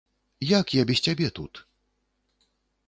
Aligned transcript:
Як 0.51 0.67
я 0.77 0.85
без 0.91 1.03
цябе 1.09 1.29
тут? 1.41 1.63